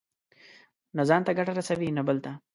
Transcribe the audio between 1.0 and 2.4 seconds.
ځان ته ګټه رسوي، نه بل ته.